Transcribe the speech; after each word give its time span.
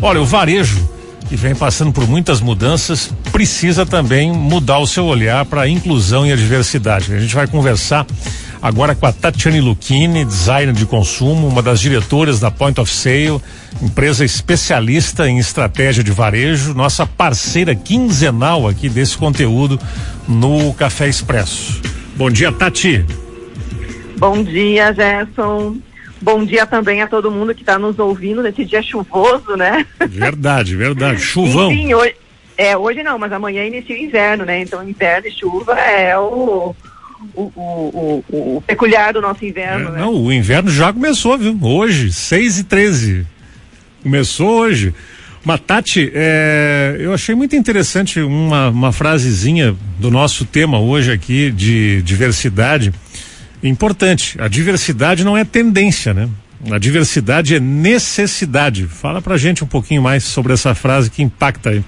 Olha, 0.00 0.20
o 0.20 0.24
varejo 0.24 0.88
que 1.28 1.36
vem 1.36 1.54
passando 1.54 1.92
por 1.92 2.08
muitas 2.08 2.40
mudanças, 2.40 3.12
precisa 3.30 3.84
também 3.84 4.32
mudar 4.32 4.78
o 4.78 4.86
seu 4.86 5.04
olhar 5.04 5.44
para 5.44 5.62
a 5.62 5.68
inclusão 5.68 6.26
e 6.26 6.32
a 6.32 6.36
diversidade. 6.36 7.12
A 7.12 7.20
gente 7.20 7.34
vai 7.34 7.46
conversar 7.46 8.06
agora 8.62 8.94
com 8.94 9.04
a 9.04 9.12
Tatiane 9.12 9.60
Lucchini, 9.60 10.24
designer 10.24 10.72
de 10.72 10.86
consumo, 10.86 11.46
uma 11.46 11.62
das 11.62 11.80
diretoras 11.80 12.40
da 12.40 12.50
Point 12.50 12.80
of 12.80 12.90
Sale, 12.90 13.40
empresa 13.82 14.24
especialista 14.24 15.28
em 15.28 15.38
estratégia 15.38 16.02
de 16.02 16.10
varejo, 16.10 16.72
nossa 16.72 17.06
parceira 17.06 17.74
quinzenal 17.74 18.66
aqui 18.66 18.88
desse 18.88 19.16
conteúdo 19.18 19.78
no 20.26 20.72
Café 20.72 21.08
Expresso. 21.08 21.80
Bom 22.16 22.30
dia, 22.30 22.50
Tati. 22.50 23.04
Bom 24.16 24.42
dia, 24.42 24.94
Gerson. 24.94 25.76
Bom 26.20 26.44
dia 26.44 26.66
também 26.66 27.00
a 27.00 27.06
todo 27.06 27.30
mundo 27.30 27.54
que 27.54 27.62
está 27.62 27.78
nos 27.78 27.98
ouvindo 27.98 28.42
nesse 28.42 28.64
dia 28.64 28.82
chuvoso, 28.82 29.56
né? 29.56 29.86
Verdade, 30.08 30.76
verdade. 30.76 31.20
Chuvão. 31.20 31.70
Sim, 31.70 31.94
hoje, 31.94 32.14
é, 32.56 32.76
hoje 32.76 33.02
não, 33.02 33.18
mas 33.18 33.32
amanhã 33.32 33.64
inicia 33.64 33.94
o 33.94 33.98
inverno, 33.98 34.44
né? 34.44 34.60
Então 34.60 34.86
inverno 34.86 35.28
e 35.28 35.32
chuva 35.32 35.74
é 35.74 36.18
o, 36.18 36.74
o, 37.34 37.42
o, 37.42 38.24
o, 38.28 38.56
o 38.56 38.62
peculiar 38.66 39.12
do 39.12 39.20
nosso 39.20 39.44
inverno, 39.44 39.88
é, 39.88 39.92
né? 39.92 40.00
Não, 40.00 40.14
o 40.14 40.32
inverno 40.32 40.70
já 40.70 40.92
começou, 40.92 41.38
viu? 41.38 41.56
Hoje, 41.62 42.12
6 42.12 42.58
e 42.58 42.64
13 42.64 43.26
Começou 44.02 44.60
hoje. 44.60 44.94
Matati, 45.44 46.10
é, 46.14 46.96
eu 46.98 47.12
achei 47.12 47.34
muito 47.34 47.54
interessante 47.56 48.20
uma, 48.20 48.68
uma 48.68 48.92
frasezinha 48.92 49.74
do 49.98 50.10
nosso 50.10 50.44
tema 50.44 50.78
hoje 50.78 51.12
aqui 51.12 51.50
de 51.50 52.02
diversidade 52.02 52.92
importante. 53.62 54.40
A 54.40 54.48
diversidade 54.48 55.24
não 55.24 55.36
é 55.36 55.44
tendência, 55.44 56.14
né? 56.14 56.28
A 56.70 56.78
diversidade 56.78 57.54
é 57.54 57.60
necessidade. 57.60 58.86
Fala 58.86 59.22
pra 59.22 59.36
gente 59.36 59.62
um 59.62 59.66
pouquinho 59.66 60.02
mais 60.02 60.24
sobre 60.24 60.52
essa 60.52 60.74
frase 60.74 61.10
que 61.10 61.22
impacta 61.22 61.70
aí. 61.70 61.84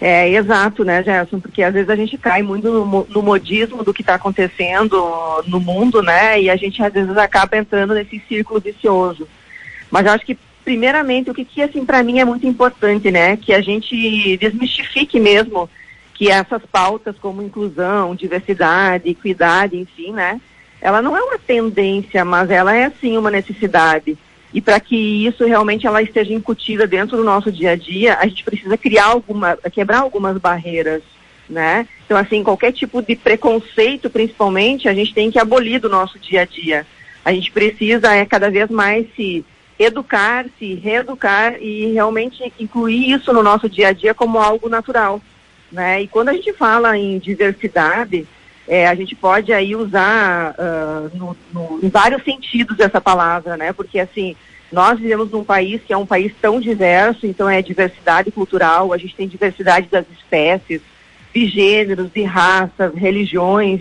É, 0.00 0.28
exato, 0.30 0.84
né, 0.84 1.02
Gerson? 1.02 1.38
Porque 1.38 1.62
às 1.62 1.72
vezes 1.72 1.88
a 1.88 1.94
gente 1.94 2.18
cai 2.18 2.42
muito 2.42 2.68
no, 2.68 3.06
no 3.08 3.22
modismo 3.22 3.84
do 3.84 3.94
que 3.94 4.02
está 4.02 4.14
acontecendo 4.14 5.00
no 5.46 5.60
mundo, 5.60 6.02
né? 6.02 6.40
E 6.40 6.50
a 6.50 6.56
gente 6.56 6.82
às 6.82 6.92
vezes 6.92 7.16
acaba 7.16 7.56
entrando 7.56 7.94
nesse 7.94 8.20
círculo 8.28 8.60
vicioso. 8.60 9.28
Mas 9.90 10.06
acho 10.06 10.26
que, 10.26 10.36
primeiramente, 10.64 11.30
o 11.30 11.34
que, 11.34 11.44
que 11.44 11.62
assim, 11.62 11.84
para 11.84 12.02
mim 12.02 12.18
é 12.18 12.24
muito 12.24 12.46
importante, 12.46 13.12
né? 13.12 13.36
Que 13.36 13.52
a 13.52 13.60
gente 13.60 14.36
desmistifique 14.38 15.20
mesmo 15.20 15.70
que 16.22 16.30
essas 16.30 16.62
pautas 16.70 17.16
como 17.20 17.42
inclusão, 17.42 18.14
diversidade, 18.14 19.10
equidade, 19.10 19.76
enfim, 19.76 20.12
né? 20.12 20.40
Ela 20.80 21.02
não 21.02 21.16
é 21.16 21.20
uma 21.20 21.36
tendência, 21.36 22.24
mas 22.24 22.48
ela 22.48 22.76
é 22.76 22.92
sim 23.00 23.18
uma 23.18 23.28
necessidade. 23.28 24.16
E 24.54 24.60
para 24.60 24.78
que 24.78 25.26
isso 25.26 25.44
realmente 25.44 25.84
ela 25.84 26.00
esteja 26.00 26.32
incutida 26.32 26.86
dentro 26.86 27.16
do 27.16 27.24
nosso 27.24 27.50
dia 27.50 27.72
a 27.72 27.76
dia, 27.76 28.18
a 28.20 28.26
gente 28.28 28.44
precisa 28.44 28.78
criar 28.78 29.06
alguma, 29.06 29.56
quebrar 29.72 29.98
algumas 29.98 30.38
barreiras, 30.38 31.02
né? 31.50 31.88
Então 32.06 32.16
assim, 32.16 32.44
qualquer 32.44 32.70
tipo 32.70 33.02
de 33.02 33.16
preconceito, 33.16 34.08
principalmente, 34.08 34.88
a 34.88 34.94
gente 34.94 35.12
tem 35.12 35.28
que 35.28 35.40
abolir 35.40 35.80
do 35.80 35.88
nosso 35.88 36.20
dia 36.20 36.42
a 36.42 36.44
dia. 36.44 36.86
A 37.24 37.32
gente 37.32 37.50
precisa 37.50 38.14
é 38.14 38.24
cada 38.24 38.48
vez 38.48 38.70
mais 38.70 39.08
se 39.16 39.44
educar, 39.76 40.46
se 40.56 40.74
reeducar 40.74 41.60
e 41.60 41.92
realmente 41.92 42.52
incluir 42.60 43.10
isso 43.10 43.32
no 43.32 43.42
nosso 43.42 43.68
dia 43.68 43.88
a 43.88 43.92
dia 43.92 44.14
como 44.14 44.38
algo 44.38 44.68
natural. 44.68 45.20
Né? 45.72 46.02
E 46.02 46.08
quando 46.08 46.28
a 46.28 46.34
gente 46.34 46.52
fala 46.52 46.96
em 46.98 47.18
diversidade, 47.18 48.26
é, 48.68 48.86
a 48.86 48.94
gente 48.94 49.16
pode 49.16 49.52
aí 49.52 49.74
usar 49.74 50.54
uh, 50.54 51.16
no, 51.16 51.36
no, 51.52 51.80
em 51.82 51.88
vários 51.88 52.22
sentidos 52.22 52.78
essa 52.78 53.00
palavra, 53.00 53.56
né? 53.56 53.72
Porque 53.72 53.98
assim, 53.98 54.36
nós 54.70 54.98
vivemos 54.98 55.30
num 55.30 55.42
país 55.42 55.80
que 55.82 55.92
é 55.92 55.96
um 55.96 56.06
país 56.06 56.32
tão 56.40 56.60
diverso, 56.60 57.26
então 57.26 57.48
é 57.48 57.60
diversidade 57.60 58.30
cultural, 58.30 58.92
a 58.92 58.98
gente 58.98 59.16
tem 59.16 59.26
diversidade 59.26 59.88
das 59.90 60.04
espécies, 60.10 60.80
de 61.34 61.46
gêneros, 61.46 62.12
de 62.12 62.22
raças, 62.22 62.94
religiões, 62.94 63.80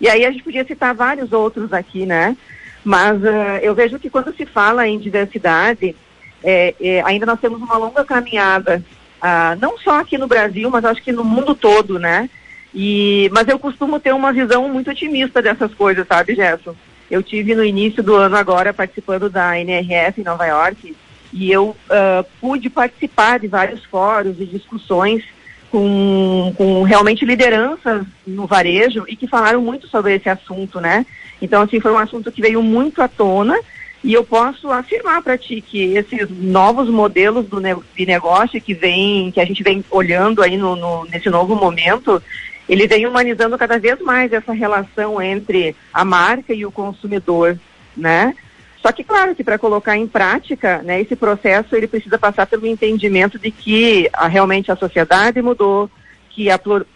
e 0.00 0.08
aí 0.08 0.24
a 0.24 0.30
gente 0.30 0.44
podia 0.44 0.64
citar 0.64 0.94
vários 0.94 1.32
outros 1.32 1.72
aqui, 1.72 2.06
né? 2.06 2.36
Mas 2.84 3.20
uh, 3.22 3.58
eu 3.62 3.74
vejo 3.74 3.98
que 3.98 4.08
quando 4.08 4.34
se 4.34 4.46
fala 4.46 4.86
em 4.86 4.98
diversidade, 4.98 5.96
é, 6.42 6.74
é, 6.80 7.02
ainda 7.02 7.26
nós 7.26 7.40
temos 7.40 7.60
uma 7.60 7.76
longa 7.76 8.04
caminhada 8.04 8.82
ah, 9.20 9.56
não 9.60 9.78
só 9.78 10.00
aqui 10.00 10.16
no 10.16 10.26
Brasil, 10.26 10.70
mas 10.70 10.84
acho 10.84 11.02
que 11.02 11.12
no 11.12 11.24
mundo 11.24 11.54
todo, 11.54 11.98
né? 11.98 12.28
E, 12.74 13.28
mas 13.32 13.48
eu 13.48 13.58
costumo 13.58 13.98
ter 13.98 14.14
uma 14.14 14.32
visão 14.32 14.68
muito 14.68 14.90
otimista 14.90 15.42
dessas 15.42 15.74
coisas, 15.74 16.06
sabe, 16.06 16.34
Gerson? 16.34 16.74
Eu 17.10 17.22
tive 17.22 17.54
no 17.54 17.64
início 17.64 18.02
do 18.02 18.14
ano 18.14 18.36
agora 18.36 18.72
participando 18.72 19.28
da 19.28 19.58
NRF 19.58 20.20
em 20.20 20.24
Nova 20.24 20.46
York 20.46 20.94
e 21.32 21.50
eu 21.50 21.70
uh, 21.70 22.24
pude 22.40 22.70
participar 22.70 23.40
de 23.40 23.48
vários 23.48 23.84
fóruns 23.84 24.40
e 24.40 24.46
discussões 24.46 25.24
com, 25.70 26.52
com 26.56 26.82
realmente 26.82 27.24
lideranças 27.24 28.04
no 28.26 28.46
varejo 28.46 29.04
e 29.08 29.16
que 29.16 29.26
falaram 29.26 29.60
muito 29.60 29.88
sobre 29.88 30.14
esse 30.14 30.28
assunto, 30.28 30.80
né? 30.80 31.04
Então, 31.42 31.62
assim, 31.62 31.80
foi 31.80 31.92
um 31.92 31.98
assunto 31.98 32.30
que 32.30 32.42
veio 32.42 32.62
muito 32.62 33.02
à 33.02 33.08
tona 33.08 33.58
e 34.02 34.14
eu 34.14 34.24
posso 34.24 34.70
afirmar 34.70 35.22
para 35.22 35.36
ti 35.36 35.60
que 35.60 35.94
esses 35.94 36.28
novos 36.30 36.88
modelos 36.88 37.46
do, 37.46 37.60
de 37.60 38.06
negócio 38.06 38.60
que 38.60 38.72
vem, 38.72 39.30
que 39.30 39.40
a 39.40 39.44
gente 39.44 39.62
vem 39.62 39.84
olhando 39.90 40.42
aí 40.42 40.56
no, 40.56 40.74
no, 40.74 41.04
nesse 41.04 41.28
novo 41.28 41.54
momento, 41.54 42.22
ele 42.66 42.86
vem 42.86 43.06
humanizando 43.06 43.58
cada 43.58 43.78
vez 43.78 44.00
mais 44.00 44.32
essa 44.32 44.52
relação 44.52 45.20
entre 45.20 45.76
a 45.92 46.04
marca 46.04 46.54
e 46.54 46.64
o 46.64 46.72
consumidor, 46.72 47.58
né? 47.94 48.34
Só 48.80 48.90
que 48.90 49.04
claro 49.04 49.34
que 49.34 49.44
para 49.44 49.58
colocar 49.58 49.96
em 49.96 50.06
prática, 50.06 50.80
né, 50.82 51.02
esse 51.02 51.14
processo 51.14 51.76
ele 51.76 51.86
precisa 51.86 52.18
passar 52.18 52.46
pelo 52.46 52.66
entendimento 52.66 53.38
de 53.38 53.50
que 53.50 54.08
a, 54.14 54.26
realmente 54.26 54.72
a 54.72 54.76
sociedade 54.76 55.42
mudou, 55.42 55.90
que 56.30 56.48
a, 56.48 56.58
plur, 56.58 56.86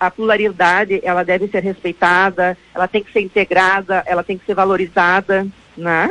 a 0.00 0.10
pluralidade 0.10 1.00
ela 1.04 1.22
deve 1.22 1.46
ser 1.46 1.62
respeitada, 1.62 2.58
ela 2.74 2.88
tem 2.88 3.04
que 3.04 3.12
ser 3.12 3.20
integrada, 3.20 4.02
ela 4.04 4.24
tem 4.24 4.36
que 4.36 4.44
ser 4.44 4.54
valorizada, 4.54 5.46
né? 5.76 6.10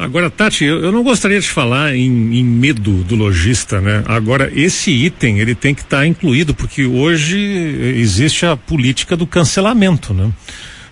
Agora, 0.00 0.30
Tati, 0.30 0.64
eu, 0.64 0.80
eu, 0.82 0.90
não 0.90 1.02
gostaria 1.02 1.38
de 1.38 1.46
falar 1.46 1.94
em, 1.94 2.38
em, 2.38 2.42
medo 2.42 3.04
do 3.04 3.14
lojista, 3.14 3.82
né? 3.82 4.02
Agora, 4.06 4.50
esse 4.54 4.90
item, 4.90 5.40
ele 5.40 5.54
tem 5.54 5.74
que 5.74 5.82
estar 5.82 5.98
tá 5.98 6.06
incluído, 6.06 6.54
porque 6.54 6.86
hoje 6.86 7.38
existe 7.38 8.46
a 8.46 8.56
política 8.56 9.14
do 9.14 9.26
cancelamento, 9.26 10.14
né? 10.14 10.32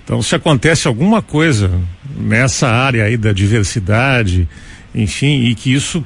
Então, 0.04 0.20
se 0.20 0.34
acontece 0.34 0.86
alguma 0.86 1.22
coisa 1.22 1.70
nessa 2.14 2.68
área 2.68 3.04
aí 3.04 3.16
da 3.16 3.32
diversidade, 3.32 4.46
enfim, 4.94 5.44
e 5.44 5.54
que 5.54 5.72
isso 5.72 6.04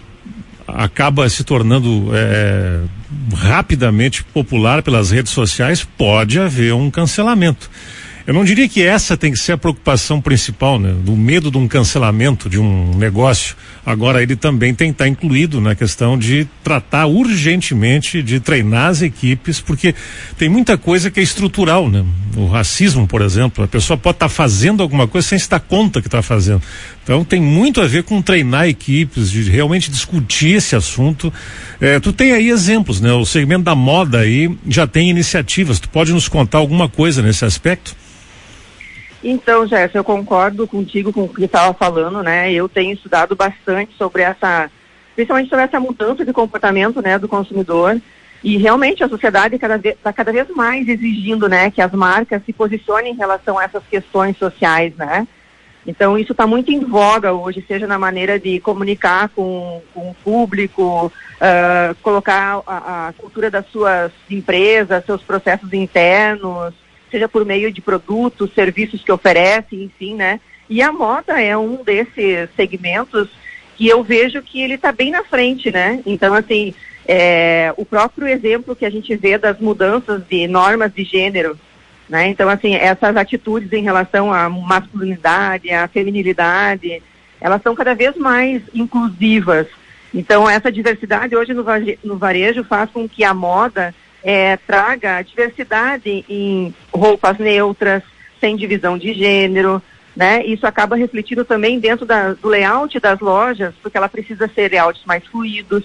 acaba 0.65 1.29
se 1.29 1.43
tornando 1.43 2.09
é, 2.15 2.83
rapidamente 3.35 4.23
popular 4.23 4.81
pelas 4.81 5.11
redes 5.11 5.33
sociais, 5.33 5.85
pode 5.99 6.39
haver 6.39 6.73
um 6.73 6.89
cancelamento. 6.89 7.69
Eu 8.27 8.35
não 8.35 8.45
diria 8.45 8.69
que 8.69 8.83
essa 8.83 9.17
tem 9.17 9.33
que 9.33 9.39
ser 9.39 9.53
a 9.53 9.59
preocupação 9.59 10.21
principal, 10.21 10.79
né? 10.79 10.95
Do 11.05 11.17
medo 11.17 11.51
de 11.51 11.59
um 11.59 11.67
cancelamento 11.67 12.49
de 12.49 12.59
um 12.59 12.97
negócio. 12.97 13.57
Agora 13.85 14.23
ele 14.23 14.37
também 14.37 14.73
tem 14.73 14.89
que 14.89 14.95
estar 14.95 15.09
incluído 15.09 15.61
na 15.61 15.75
questão 15.75 16.17
de 16.17 16.47
tratar 16.63 17.07
urgentemente 17.07 18.23
de 18.23 18.39
treinar 18.39 18.91
as 18.91 19.03
equipes, 19.03 19.61
porque 19.61 19.93
tem 20.39 20.49
muita 20.49 20.79
coisa 20.79 21.11
que 21.11 21.19
é 21.19 21.23
estrutural, 21.23 21.91
né? 21.91 22.05
O 22.37 22.47
racismo, 22.47 23.09
por 23.09 23.23
exemplo, 23.23 23.65
a 23.65 23.69
pessoa 23.69 23.97
pode 23.97 24.17
estar 24.17 24.29
fazendo 24.29 24.83
alguma 24.83 25.09
coisa 25.09 25.27
sem 25.27 25.39
se 25.39 25.51
dar 25.51 25.59
conta 25.59 26.01
que 26.01 26.07
está 26.07 26.23
fazendo. 26.23 26.63
Então 27.03 27.25
tem 27.25 27.41
muito 27.41 27.81
a 27.81 27.89
ver 27.89 28.05
com 28.05 28.23
treinar 28.23 28.69
equipes, 28.69 29.31
de 29.31 29.43
realmente 29.51 29.91
discutir 29.91 30.57
esse 30.57 30.77
assunto. 30.77 31.33
É, 31.81 31.99
tu 31.99 32.13
tem 32.13 32.33
aí 32.33 32.51
exemplos, 32.51 33.01
né? 33.01 33.13
O 33.13 33.27
segmento 33.27 33.65
da 33.65 33.75
moda 33.75 34.21
aí 34.21 34.49
já 34.69 34.87
tem 34.87 35.11
iniciativas. 35.11 35.81
Tu 35.81 35.89
pode 35.89 36.13
nos 36.13 36.29
contar 36.29 36.59
alguma 36.59 36.89
coisa 36.89 37.21
nesse 37.21 37.45
aspecto? 37.45 37.97
Então, 39.23 39.67
Jéssica, 39.67 39.99
eu 39.99 40.05
concordo 40.05 40.67
contigo 40.67 41.13
com 41.13 41.25
o 41.25 41.29
que 41.29 41.45
estava 41.45 41.73
falando, 41.73 42.23
né? 42.23 42.53
Eu 42.53 42.69
tenho 42.69 42.93
estudado 42.93 43.37
bastante 43.37 43.95
sobre 43.97 44.23
essa, 44.23 44.69
principalmente 45.15 45.49
sobre 45.49 45.65
essa 45.65 45.79
mudança 45.79 46.25
de 46.25 46.33
comportamento, 46.33 47.01
né, 47.01 47.19
do 47.19 47.29
consumidor. 47.29 48.01
E 48.43 48.57
realmente 48.57 49.05
a 49.05 49.09
sociedade 49.09 49.55
está 49.55 49.69
cada, 49.69 49.95
tá 50.03 50.13
cada 50.13 50.33
vez 50.33 50.49
mais 50.51 50.89
exigindo, 50.89 51.49
né, 51.49 51.71
que 51.71 51.81
as 51.81 51.93
marcas 51.93 52.43
se 52.45 52.53
posicionem 52.53 53.13
em 53.13 53.17
relação 53.17 53.57
a 53.57 53.65
essas 53.65 53.85
questões 53.89 54.37
sociais, 54.37 54.97
né? 54.97 55.29
Então 55.87 56.19
isso 56.19 56.33
está 56.33 56.47
muito 56.47 56.73
em 56.73 56.81
voga 56.81 57.33
hoje, 57.33 57.65
seja 57.67 57.87
na 57.87 57.99
maneira 57.99 58.39
de 58.39 58.61
comunicar 58.61 59.29
com, 59.29 59.83
com 59.93 60.11
o 60.11 60.15
público, 60.23 61.07
uh, 61.07 61.95
colocar 62.03 62.63
a, 62.67 63.09
a 63.09 63.13
cultura 63.15 63.51
das 63.51 63.67
suas 63.67 64.13
empresas, 64.31 65.05
seus 65.05 65.23
processos 65.23 65.73
internos, 65.73 66.75
seja 67.13 67.29
por 67.29 67.45
meio 67.45 67.71
de 67.71 67.81
produtos, 67.81 68.53
serviços 68.55 69.05
que 69.05 69.13
oferece, 69.13 69.77
enfim, 69.77 70.15
né? 70.15 70.41
E 70.69 70.83
a 70.83 70.91
moda 70.91 71.41
é 71.41 71.57
um 71.57 71.85
desses 71.85 72.49
segmentos 72.57 73.29
que 73.77 73.87
eu 73.87 74.03
vejo 74.03 74.43
que 74.43 74.61
ele 74.61 74.75
está 74.75 74.91
bem 74.91 75.11
na 75.11 75.23
frente, 75.23 75.71
né? 75.71 76.01
Então, 76.07 76.35
assim, 76.35 76.75
é, 77.07 77.73
o 77.77 77.85
próprio 77.85 78.27
exemplo 78.27 78.75
que 78.75 78.87
a 78.87 78.91
gente 78.91 79.15
vê 79.15 79.37
das 79.37 79.59
mudanças 79.61 80.27
de 80.27 80.49
normas 80.49 80.93
de 80.93 81.05
gênero, 81.05 81.59
né? 82.09 82.29
Então, 82.29 82.49
assim, 82.49 82.75
essas 82.75 83.17
atitudes 83.17 83.73
em 83.73 83.83
relação 83.83 84.33
à 84.33 84.49
masculinidade, 84.49 85.71
à 85.71 85.87
feminilidade, 85.87 87.03
elas 87.41 87.63
são 87.63 87.75
cada 87.75 87.95
vez 87.95 88.17
mais 88.17 88.63
inclusivas. 88.75 89.67
Então, 90.15 90.49
essa 90.49 90.71
diversidade 90.71 91.37
hoje 91.37 91.53
no 91.55 92.17
varejo 92.17 92.65
faz 92.65 92.91
com 92.91 93.09
que 93.09 93.25
a 93.25 93.35
moda 93.35 93.95
é, 94.23 94.57
traga 94.57 95.23
diversidade 95.23 96.25
em 96.29 96.75
roupas 96.93 97.39
neutras, 97.39 98.03
sem 98.41 98.57
divisão 98.57 98.99
de 98.99 99.13
gênero, 99.15 99.83
né? 100.15 100.45
Isso 100.45 100.67
acaba 100.67 100.97
refletindo 100.97 101.45
também 101.45 101.79
dentro 101.79 102.05
da, 102.05 102.35
do 102.35 102.49
layout 102.49 102.99
das 103.01 103.21
lojas, 103.21 103.75
porque 103.83 103.97
ela 103.97 104.09
precisa 104.09 104.49
ser 104.49 104.71
layouts 104.71 105.05
mais 105.05 105.25
fluidos 105.27 105.85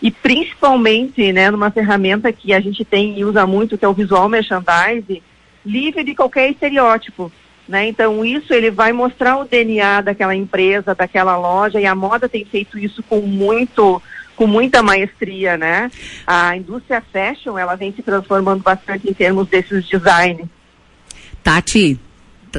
e 0.00 0.10
principalmente, 0.10 1.32
né, 1.32 1.48
numa 1.50 1.70
ferramenta 1.70 2.32
que 2.32 2.52
a 2.52 2.58
gente 2.58 2.84
tem 2.84 3.16
e 3.18 3.24
usa 3.24 3.46
muito, 3.46 3.78
que 3.78 3.84
é 3.84 3.88
o 3.88 3.94
visual 3.94 4.28
merchandising, 4.28 5.22
livre 5.64 6.02
de 6.02 6.14
qualquer 6.14 6.50
estereótipo. 6.50 7.30
Né? 7.68 7.86
Então 7.86 8.24
isso 8.24 8.52
ele 8.52 8.72
vai 8.72 8.92
mostrar 8.92 9.38
o 9.38 9.44
DNA 9.44 10.00
daquela 10.00 10.34
empresa, 10.34 10.94
daquela 10.94 11.36
loja 11.36 11.80
e 11.80 11.86
a 11.86 11.94
moda 11.94 12.28
tem 12.28 12.44
feito 12.44 12.76
isso 12.76 13.00
com 13.04 13.20
muito 13.20 14.02
com 14.36 14.46
muita 14.46 14.82
maestria, 14.82 15.56
né? 15.56 15.90
A 16.26 16.56
indústria 16.56 17.02
fashion 17.12 17.58
ela 17.58 17.74
vem 17.74 17.92
se 17.92 18.02
transformando 18.02 18.62
bastante 18.62 19.08
em 19.08 19.14
termos 19.14 19.48
desses 19.48 19.86
design. 19.86 20.48
Tati, 21.42 21.98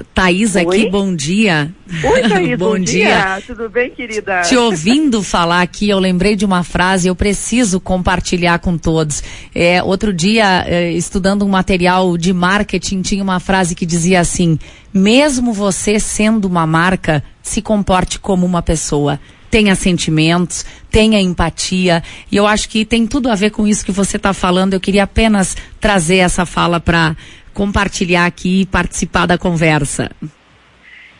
Thaís 0.02 0.56
aqui, 0.56 0.90
bom 0.90 1.16
dia. 1.16 1.72
Oi, 2.04 2.22
Thaís, 2.28 2.58
bom, 2.58 2.70
bom 2.72 2.80
dia. 2.80 3.06
dia. 3.06 3.44
Tudo 3.46 3.70
bem, 3.70 3.92
querida? 3.92 4.42
Te 4.42 4.56
ouvindo 4.56 5.22
falar 5.22 5.62
aqui, 5.62 5.90
eu 5.90 6.00
lembrei 6.00 6.36
de 6.36 6.46
uma 6.46 6.64
frase, 6.64 7.08
eu 7.08 7.16
preciso 7.16 7.80
compartilhar 7.80 8.58
com 8.60 8.78
todos. 8.78 9.22
É, 9.54 9.84
outro 9.84 10.12
dia, 10.14 10.64
é, 10.66 10.92
estudando 10.92 11.46
um 11.46 11.50
material 11.50 12.18
de 12.18 12.34
marketing, 12.34 13.02
tinha 13.02 13.24
uma 13.24 13.40
frase 13.40 13.75
que 13.75 13.86
dizia 13.86 14.20
assim: 14.20 14.58
mesmo 14.94 15.54
você 15.54 16.00
sendo 16.00 16.46
uma 16.46 16.66
marca, 16.66 17.24
se 17.44 17.62
comporte 17.62 18.20
como 18.20 18.46
uma 18.46 18.62
pessoa 18.62 19.20
tenha 19.53 19.75
sentimentos, 19.75 20.65
tenha 20.89 21.21
empatia. 21.21 22.01
E 22.31 22.35
eu 22.35 22.47
acho 22.47 22.67
que 22.67 22.83
tem 22.83 23.05
tudo 23.05 23.29
a 23.29 23.35
ver 23.35 23.51
com 23.51 23.67
isso 23.67 23.85
que 23.85 23.91
você 23.91 24.17
está 24.17 24.33
falando. 24.33 24.73
Eu 24.73 24.79
queria 24.79 25.03
apenas 25.03 25.55
trazer 25.79 26.17
essa 26.17 26.44
fala 26.44 26.79
para 26.79 27.15
compartilhar 27.53 28.25
aqui 28.25 28.61
e 28.61 28.65
participar 28.65 29.27
da 29.27 29.38
conversa. 29.38 30.09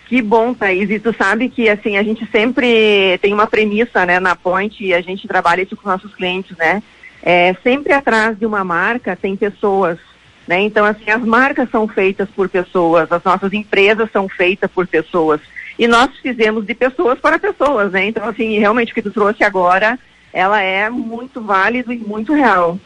Que 0.08 0.20
bom, 0.20 0.52
Thaís. 0.52 0.90
E 0.90 0.98
tu 1.00 1.14
sabe 1.16 1.48
que 1.48 1.70
assim, 1.70 1.96
a 1.96 2.02
gente 2.02 2.28
sempre 2.32 3.20
tem 3.22 3.32
uma 3.32 3.46
premissa, 3.46 4.04
né, 4.04 4.20
na 4.20 4.36
Point, 4.36 4.84
e 4.84 4.96
a 4.96 5.02
gente 5.02 5.28
trabalha 5.28 5.62
isso 5.62 5.76
com 5.78 5.88
nossos 5.88 6.16
clientes, 6.16 6.58
né? 6.58 6.82
É, 7.22 7.56
sempre 7.62 7.94
atrás 7.94 8.36
de 8.40 8.48
uma 8.48 8.64
marca 8.64 9.16
tem 9.16 9.36
pessoas, 9.36 10.00
né? 10.48 10.60
Então, 10.60 10.86
assim, 10.86 11.08
as 11.12 11.22
marcas 11.22 11.70
são 11.70 11.88
feitas 11.88 12.28
por 12.36 12.50
pessoas, 12.50 13.12
as 13.12 13.24
nossas 13.24 13.54
empresas 13.54 14.10
são 14.12 14.28
feitas 14.28 14.72
por 14.72 14.88
pessoas. 14.88 15.40
E 15.78 15.88
nós 15.88 16.10
fizemos 16.22 16.66
de 16.66 16.74
pessoas 16.74 17.20
para 17.20 17.40
pessoas, 17.40 17.92
né? 17.92 18.08
Então, 18.08 18.28
assim, 18.28 18.60
realmente 18.60 18.92
o 18.92 18.96
que 18.96 19.02
tu 19.02 19.12
trouxe 19.12 19.44
agora, 19.44 19.98
ela 20.32 20.62
é 20.62 20.90
muito 20.90 21.42
válido 21.42 21.92
e 21.92 21.98
muito 21.98 22.34
real. 22.34 22.80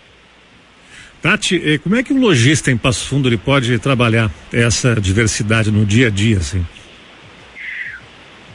Tati, 1.22 1.62
eh, 1.64 1.78
como 1.80 1.96
é 1.96 2.04
que 2.04 2.14
um 2.14 2.22
lojista 2.22 2.72
em 2.72 2.78
Passo 2.78 3.08
Fundo 3.08 3.28
ele 3.28 3.38
pode 3.38 3.78
trabalhar 3.80 4.32
essa 4.54 4.96
diversidade 4.96 5.72
no 5.72 5.86
dia 5.86 6.08
a 6.08 6.10
dia, 6.10 6.38
assim? 6.38 6.66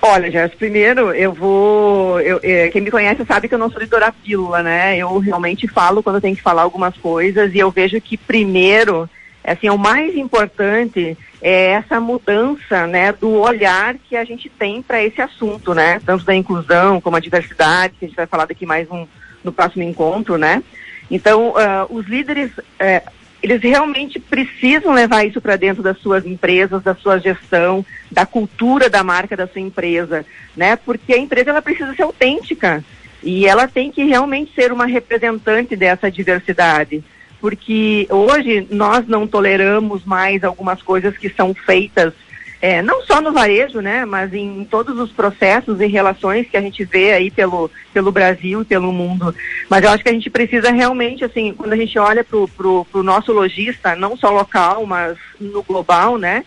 Olha, 0.04 0.28
Jéssica, 0.30 0.56
primeiro 0.58 1.12
eu 1.12 1.32
vou. 1.32 2.20
Eu, 2.20 2.40
é, 2.42 2.68
quem 2.70 2.82
me 2.82 2.90
conhece 2.90 3.24
sabe 3.24 3.46
que 3.46 3.54
eu 3.54 3.58
não 3.58 3.70
sou 3.70 3.80
editora 3.80 4.12
pílula, 4.12 4.60
né? 4.60 4.98
Eu 4.98 5.16
realmente 5.18 5.68
falo 5.68 6.02
quando 6.02 6.16
eu 6.16 6.20
tenho 6.20 6.34
que 6.34 6.42
falar 6.42 6.62
algumas 6.62 6.96
coisas 6.96 7.54
e 7.54 7.58
eu 7.60 7.70
vejo 7.70 8.00
que 8.00 8.16
primeiro, 8.16 9.08
assim, 9.44 9.68
o 9.68 9.78
mais 9.78 10.16
importante 10.16 11.16
é 11.40 11.72
essa 11.72 12.00
mudança, 12.00 12.86
né, 12.86 13.12
do 13.12 13.30
olhar 13.40 13.96
que 14.08 14.16
a 14.16 14.24
gente 14.24 14.48
tem 14.48 14.80
para 14.80 15.02
esse 15.02 15.20
assunto, 15.20 15.74
né? 15.74 16.00
Tanto 16.06 16.24
da 16.24 16.34
inclusão 16.34 17.00
como 17.00 17.16
a 17.16 17.20
diversidade, 17.20 17.94
que 17.98 18.04
a 18.04 18.08
gente 18.08 18.16
vai 18.16 18.26
falar 18.26 18.46
daqui 18.46 18.64
mais 18.64 18.88
um 18.90 19.06
no 19.42 19.52
próximo 19.52 19.82
encontro, 19.82 20.38
né? 20.38 20.62
Então, 21.10 21.50
uh, 21.50 21.86
os 21.90 22.06
líderes, 22.06 22.50
uh, 22.56 23.10
eles 23.42 23.60
realmente 23.60 24.20
precisam 24.20 24.92
levar 24.92 25.24
isso 25.24 25.40
para 25.40 25.56
dentro 25.56 25.82
das 25.82 25.98
suas 25.98 26.24
empresas, 26.24 26.82
da 26.82 26.94
sua 26.94 27.18
gestão, 27.18 27.84
da 28.10 28.24
cultura 28.24 28.88
da 28.88 29.02
marca 29.02 29.36
da 29.36 29.48
sua 29.48 29.60
empresa, 29.60 30.24
né? 30.56 30.76
Porque 30.76 31.12
a 31.12 31.18
empresa 31.18 31.50
ela 31.50 31.60
precisa 31.60 31.92
ser 31.94 32.02
autêntica 32.02 32.84
e 33.22 33.46
ela 33.46 33.68
tem 33.68 33.90
que 33.90 34.04
realmente 34.04 34.54
ser 34.54 34.72
uma 34.72 34.86
representante 34.86 35.76
dessa 35.76 36.10
diversidade, 36.10 37.02
porque 37.42 38.06
hoje 38.08 38.68
nós 38.70 39.06
não 39.08 39.26
toleramos 39.26 40.04
mais 40.04 40.44
algumas 40.44 40.80
coisas 40.80 41.18
que 41.18 41.28
são 41.28 41.52
feitas 41.52 42.14
é, 42.62 42.80
não 42.80 43.02
só 43.02 43.20
no 43.20 43.32
varejo, 43.32 43.80
né, 43.80 44.04
mas 44.04 44.32
em 44.32 44.64
todos 44.64 44.96
os 44.96 45.10
processos 45.10 45.80
e 45.80 45.86
relações 45.86 46.48
que 46.48 46.56
a 46.56 46.60
gente 46.60 46.84
vê 46.84 47.12
aí 47.12 47.28
pelo, 47.28 47.68
pelo 47.92 48.12
Brasil 48.12 48.62
e 48.62 48.64
pelo 48.64 48.92
mundo. 48.92 49.34
Mas 49.68 49.82
eu 49.82 49.90
acho 49.90 50.04
que 50.04 50.08
a 50.08 50.12
gente 50.12 50.30
precisa 50.30 50.70
realmente, 50.70 51.24
assim, 51.24 51.52
quando 51.52 51.72
a 51.72 51.76
gente 51.76 51.98
olha 51.98 52.22
para 52.22 52.38
o 52.38 53.02
nosso 53.02 53.32
lojista, 53.32 53.96
não 53.96 54.16
só 54.16 54.30
local, 54.30 54.86
mas 54.86 55.18
no 55.40 55.64
global, 55.64 56.16
né, 56.16 56.44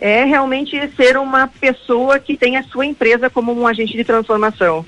é 0.00 0.24
realmente 0.24 0.76
ser 0.96 1.16
uma 1.16 1.46
pessoa 1.46 2.18
que 2.18 2.36
tem 2.36 2.56
a 2.56 2.64
sua 2.64 2.84
empresa 2.84 3.30
como 3.30 3.52
um 3.52 3.64
agente 3.64 3.96
de 3.96 4.02
transformação. 4.02 4.84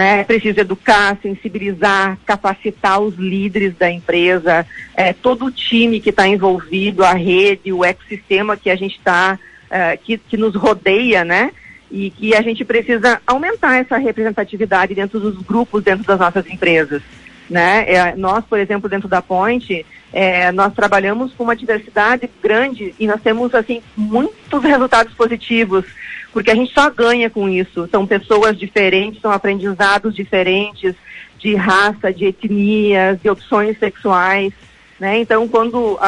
Né? 0.00 0.24
Precisa 0.24 0.62
educar, 0.62 1.18
sensibilizar, 1.20 2.16
capacitar 2.24 2.98
os 3.02 3.16
líderes 3.16 3.76
da 3.76 3.90
empresa, 3.90 4.66
é, 4.96 5.12
todo 5.12 5.44
o 5.44 5.52
time 5.52 6.00
que 6.00 6.08
está 6.08 6.26
envolvido, 6.26 7.04
a 7.04 7.12
rede, 7.12 7.70
o 7.70 7.84
ecossistema 7.84 8.56
que 8.56 8.70
a 8.70 8.76
gente 8.76 8.96
está 8.96 9.38
uh, 9.66 10.02
que, 10.02 10.16
que 10.16 10.38
nos 10.38 10.54
rodeia, 10.54 11.22
né? 11.22 11.52
E 11.90 12.08
que 12.12 12.34
a 12.34 12.40
gente 12.40 12.64
precisa 12.64 13.20
aumentar 13.26 13.76
essa 13.76 13.98
representatividade 13.98 14.94
dentro 14.94 15.20
dos 15.20 15.36
grupos, 15.42 15.84
dentro 15.84 16.06
das 16.06 16.18
nossas 16.18 16.46
empresas. 16.46 17.02
Né? 17.50 17.84
É, 17.86 18.16
nós, 18.16 18.42
por 18.46 18.58
exemplo, 18.58 18.88
dentro 18.88 19.06
da 19.06 19.20
Point, 19.20 19.84
é, 20.14 20.50
nós 20.50 20.72
trabalhamos 20.72 21.34
com 21.34 21.44
uma 21.44 21.54
diversidade 21.54 22.30
grande 22.42 22.94
e 22.98 23.06
nós 23.06 23.20
temos 23.20 23.54
assim 23.54 23.82
muitos 23.94 24.62
resultados 24.64 25.12
positivos, 25.12 25.84
porque 26.32 26.50
a 26.50 26.54
gente 26.54 26.72
só 26.72 26.90
ganha 26.90 27.28
com 27.28 27.48
isso. 27.48 27.88
São 27.90 28.06
pessoas 28.06 28.58
diferentes, 28.58 29.20
são 29.20 29.32
aprendizados 29.32 30.14
diferentes, 30.14 30.94
de 31.38 31.54
raça, 31.54 32.12
de 32.12 32.26
etnias, 32.26 33.20
de 33.20 33.28
opções 33.28 33.78
sexuais. 33.78 34.52
Né? 34.98 35.20
Então, 35.20 35.48
quando 35.48 35.98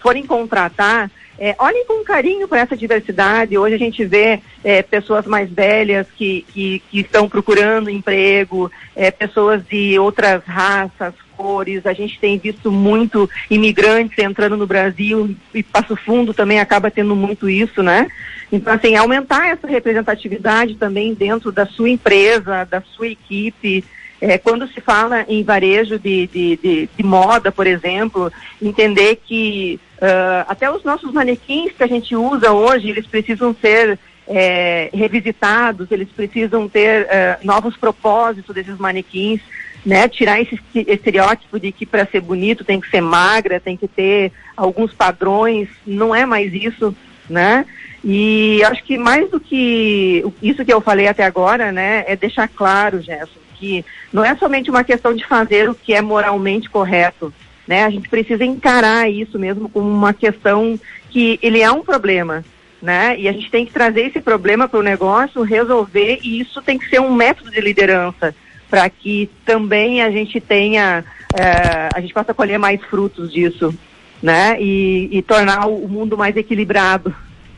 forem 0.00 0.26
contratar, 0.26 1.10
é, 1.38 1.56
olhem 1.58 1.84
com 1.86 2.04
carinho 2.04 2.46
para 2.46 2.60
essa 2.60 2.76
diversidade. 2.76 3.58
Hoje 3.58 3.74
a 3.74 3.78
gente 3.78 4.04
vê 4.04 4.40
é, 4.62 4.82
pessoas 4.82 5.26
mais 5.26 5.50
velhas 5.50 6.06
que, 6.16 6.46
que, 6.52 6.82
que 6.90 7.00
estão 7.00 7.28
procurando 7.28 7.90
emprego, 7.90 8.70
é, 8.94 9.10
pessoas 9.10 9.66
de 9.66 9.98
outras 9.98 10.44
raças, 10.44 11.14
cores. 11.36 11.86
A 11.86 11.92
gente 11.92 12.18
tem 12.18 12.38
visto 12.38 12.70
muito 12.70 13.28
imigrantes 13.50 14.18
entrando 14.18 14.56
no 14.56 14.66
Brasil 14.66 15.34
e 15.54 15.62
Passo 15.62 15.96
Fundo 15.96 16.32
também 16.32 16.60
acaba 16.60 16.90
tendo 16.90 17.14
muito 17.14 17.48
isso, 17.48 17.82
né? 17.82 18.08
Então, 18.50 18.72
assim, 18.72 18.96
aumentar 18.96 19.48
essa 19.48 19.66
representatividade 19.66 20.74
também 20.74 21.14
dentro 21.14 21.50
da 21.50 21.64
sua 21.64 21.88
empresa, 21.88 22.64
da 22.64 22.82
sua 22.82 23.08
equipe. 23.08 23.82
É, 24.20 24.38
quando 24.38 24.68
se 24.68 24.80
fala 24.80 25.24
em 25.26 25.42
varejo 25.42 25.98
de, 25.98 26.28
de, 26.28 26.56
de, 26.56 26.88
de 26.96 27.02
moda, 27.02 27.50
por 27.50 27.66
exemplo, 27.66 28.30
entender 28.60 29.16
que 29.26 29.80
uh, 29.96 30.46
até 30.46 30.70
os 30.70 30.84
nossos 30.84 31.12
manequins 31.12 31.72
que 31.72 31.82
a 31.82 31.88
gente 31.88 32.14
usa 32.14 32.52
hoje, 32.52 32.90
eles 32.90 33.06
precisam 33.06 33.56
ser 33.60 33.98
é, 34.28 34.90
revisitados, 34.92 35.90
eles 35.90 36.08
precisam 36.08 36.68
ter 36.68 37.06
uh, 37.06 37.44
novos 37.44 37.76
propósitos 37.76 38.54
desses 38.54 38.78
manequins, 38.78 39.40
né? 39.84 40.08
Tirar 40.08 40.40
esse 40.40 40.58
estereótipo 40.74 41.58
de 41.58 41.72
que 41.72 41.84
para 41.84 42.06
ser 42.06 42.20
bonito 42.20 42.64
tem 42.64 42.80
que 42.80 42.88
ser 42.88 43.00
magra, 43.00 43.60
tem 43.60 43.76
que 43.76 43.88
ter 43.88 44.32
alguns 44.56 44.92
padrões, 44.92 45.68
não 45.86 46.14
é 46.14 46.24
mais 46.24 46.52
isso, 46.52 46.94
né? 47.28 47.66
E 48.04 48.62
acho 48.64 48.82
que 48.84 48.98
mais 48.98 49.30
do 49.30 49.38
que 49.38 50.24
isso 50.42 50.64
que 50.64 50.72
eu 50.72 50.80
falei 50.80 51.06
até 51.06 51.24
agora, 51.24 51.70
né, 51.70 52.04
é 52.06 52.16
deixar 52.16 52.48
claro, 52.48 53.00
Gerson, 53.00 53.38
que 53.56 53.84
não 54.12 54.24
é 54.24 54.34
somente 54.36 54.70
uma 54.70 54.82
questão 54.82 55.14
de 55.14 55.24
fazer 55.26 55.70
o 55.70 55.74
que 55.74 55.94
é 55.94 56.00
moralmente 56.00 56.68
correto, 56.68 57.32
né? 57.66 57.84
A 57.84 57.90
gente 57.90 58.08
precisa 58.08 58.44
encarar 58.44 59.08
isso 59.10 59.38
mesmo 59.38 59.68
como 59.68 59.88
uma 59.88 60.12
questão 60.12 60.78
que 61.10 61.38
ele 61.42 61.60
é 61.60 61.70
um 61.70 61.82
problema, 61.82 62.44
né? 62.80 63.16
E 63.18 63.28
a 63.28 63.32
gente 63.32 63.50
tem 63.50 63.64
que 63.64 63.72
trazer 63.72 64.02
esse 64.02 64.20
problema 64.20 64.68
para 64.68 64.80
o 64.80 64.82
negócio, 64.82 65.42
resolver, 65.42 66.18
e 66.22 66.40
isso 66.40 66.60
tem 66.60 66.76
que 66.78 66.88
ser 66.88 67.00
um 67.00 67.14
método 67.14 67.50
de 67.50 67.60
liderança 67.60 68.34
para 68.72 68.88
que 68.88 69.28
também 69.44 70.00
a 70.00 70.10
gente 70.10 70.40
tenha, 70.40 71.04
é, 71.38 71.90
a 71.94 72.00
gente 72.00 72.14
possa 72.14 72.32
colher 72.32 72.58
mais 72.58 72.80
frutos 72.80 73.30
disso, 73.30 73.74
né? 74.22 74.56
E, 74.58 75.10
e 75.12 75.20
tornar 75.20 75.66
o 75.66 75.86
mundo 75.86 76.16
mais 76.16 76.34
equilibrado. 76.38 77.14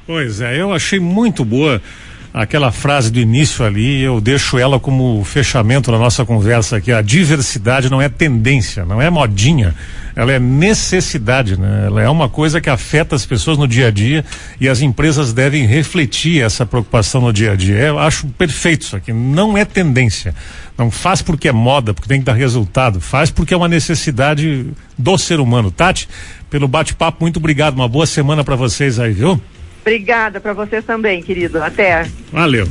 Pois 0.09 0.40
é, 0.40 0.61
eu 0.61 0.73
achei 0.73 0.99
muito 0.99 1.44
boa 1.44 1.80
aquela 2.34 2.72
frase 2.72 3.12
do 3.12 3.20
início 3.20 3.64
ali, 3.64 4.02
eu 4.02 4.20
deixo 4.20 4.58
ela 4.58 4.80
como 4.80 5.22
fechamento 5.22 5.92
na 5.92 5.98
nossa 5.98 6.24
conversa 6.24 6.78
aqui. 6.78 6.90
A 6.90 7.00
diversidade 7.00 7.88
não 7.88 8.02
é 8.02 8.08
tendência, 8.08 8.84
não 8.84 9.00
é 9.00 9.08
modinha, 9.08 9.72
ela 10.16 10.32
é 10.32 10.40
necessidade, 10.40 11.56
né? 11.56 11.84
Ela 11.86 12.02
é 12.02 12.08
uma 12.08 12.28
coisa 12.28 12.60
que 12.60 12.68
afeta 12.68 13.14
as 13.14 13.24
pessoas 13.24 13.56
no 13.56 13.68
dia 13.68 13.86
a 13.86 13.90
dia 13.92 14.24
e 14.60 14.68
as 14.68 14.82
empresas 14.82 15.32
devem 15.32 15.64
refletir 15.64 16.42
essa 16.42 16.66
preocupação 16.66 17.20
no 17.20 17.32
dia 17.32 17.52
a 17.52 17.56
dia. 17.56 17.76
Eu 17.76 18.00
acho 18.00 18.26
perfeito 18.26 18.82
isso 18.82 18.96
aqui, 18.96 19.12
não 19.12 19.56
é 19.56 19.64
tendência. 19.64 20.34
Não 20.76 20.90
faz 20.90 21.22
porque 21.22 21.46
é 21.46 21.52
moda, 21.52 21.94
porque 21.94 22.08
tem 22.08 22.18
que 22.18 22.26
dar 22.26 22.32
resultado, 22.32 23.00
faz 23.00 23.30
porque 23.30 23.54
é 23.54 23.56
uma 23.56 23.68
necessidade 23.68 24.66
do 24.98 25.16
ser 25.16 25.38
humano. 25.38 25.70
Tati, 25.70 26.08
pelo 26.50 26.66
bate-papo, 26.66 27.18
muito 27.20 27.36
obrigado. 27.36 27.74
Uma 27.74 27.88
boa 27.88 28.06
semana 28.06 28.42
para 28.42 28.56
vocês 28.56 28.98
aí, 28.98 29.12
viu? 29.12 29.40
Obrigada 29.84 30.40
para 30.40 30.54
vocês 30.54 30.82
também, 30.82 31.22
querido. 31.22 31.62
Até. 31.62 32.08
Valeu. 32.32 32.66